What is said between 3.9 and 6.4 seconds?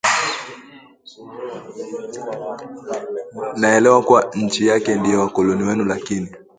kuwa nchi yake ndiyo wakoloni wenu lakini